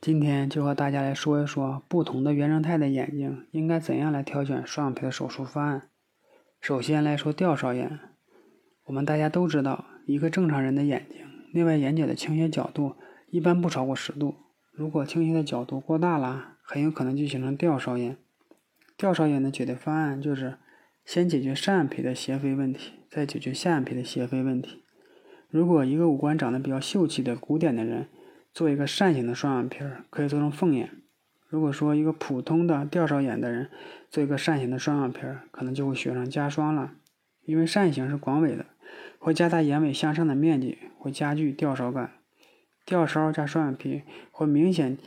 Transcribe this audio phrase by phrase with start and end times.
[0.00, 5.90] 今天就和大家来说一说不同的原生态的眼睛应该怎样来挑选双眼皮的手术方案。
[6.58, 8.00] 首先来说吊梢眼，
[8.86, 12.96] 我们大家都知道，一个正常人的眼睛内外眼角的倾斜角度
[13.28, 14.36] 一般不超过十度，
[14.72, 18.16] 如果倾斜的角度过大了，很有可能就形成吊梢眼。
[18.96, 20.56] 吊梢眼的解决方案就是
[21.04, 24.82] 先解决上眼皮的斜飞问题，再解决下眼皮的斜飞问题。
[25.50, 28.08] 如果一个五官长得比较秀气的古典的人，
[28.52, 30.90] 做一个扇形的双眼皮儿，可以做成凤眼。
[31.46, 33.70] 如果说一个普通的吊梢眼的人，
[34.08, 36.92] 做一个扇形的双眼皮儿，可能就会雪上加霜了。
[37.42, 38.66] 因为扇形是广尾的，
[39.18, 42.12] 会加大眼尾向上的面积，会加剧吊梢感。
[42.84, 44.98] 吊梢加双眼皮会明显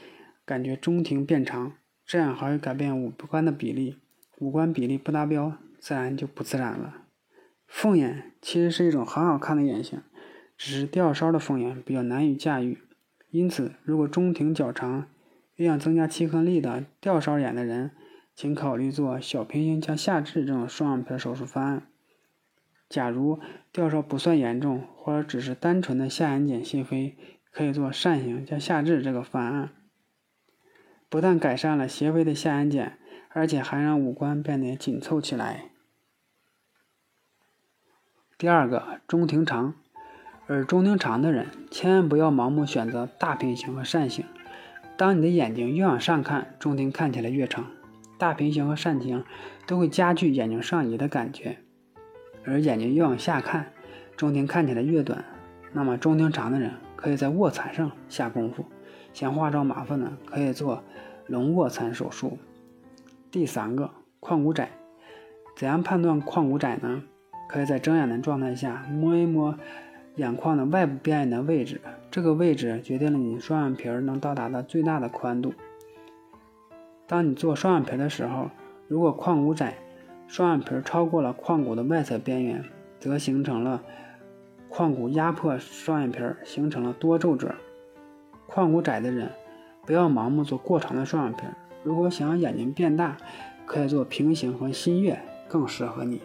[0.46, 1.74] 感觉中庭变长，
[2.06, 3.98] 这样还会改变五官的比例，
[4.40, 7.04] 五官比例不达标，自然就不自然了。
[7.68, 10.02] 凤眼其实是一种很好看的眼型。
[10.56, 12.78] 只是吊梢的凤眼比较难以驾驭，
[13.34, 15.08] 因此，如果中庭较长
[15.56, 17.90] 又想增加亲和力的吊梢眼的人，
[18.36, 21.88] 请考虑做小平行加下至这种双眼皮手术方案。
[22.88, 23.40] 假如
[23.72, 27.18] 吊梢不算严重，或者只是单纯的下眼睑斜飞，
[27.52, 29.72] 可以做扇形加下至这个方案，
[31.10, 32.92] 不但改善了斜飞的下眼睑，
[33.30, 35.72] 而且还让五官变得紧凑起来。
[38.38, 39.74] 第二个，中庭长。
[40.46, 44.26] 而中庭长的人，千万不要盲目选择大平行和扇形。
[44.98, 47.66] 当你的眼睛越往上看，中庭看起来越长。
[48.18, 49.24] 大平行和扇形
[49.66, 51.58] 都会加剧眼睛上移的感觉。
[52.46, 53.72] 而眼睛越往下看，
[54.18, 55.24] 中庭看起来越短。
[55.72, 58.66] 那么中庭长的人可以在卧蚕上下功夫。
[59.14, 60.84] 嫌化妆麻烦呢，可以做
[61.28, 62.38] 隆卧蚕手术。
[63.32, 64.70] 第三个，眶骨窄。
[65.56, 67.04] 怎样判断眶骨窄呢？
[67.48, 69.58] 可以在睁眼的状态下摸一摸。
[70.16, 75.54] 眼眶的外部边缘的位置，这个位置决定了你双眼皮能到达的最大的宽度。
[77.08, 78.50] 当你做双眼皮的时候，
[78.88, 79.76] 如果眶骨窄，
[80.28, 82.64] 双眼皮超过了眶骨的外侧边缘，
[83.00, 83.84] 则形成了
[84.70, 87.54] 眶骨压迫双眼皮，形成了多皱褶。
[88.48, 89.30] 眶骨窄的人
[89.86, 91.44] 不要盲目做过长的双眼皮。
[91.84, 93.18] 如果想要眼睛变大，
[93.66, 96.22] 可以做平行和新月，更适合你。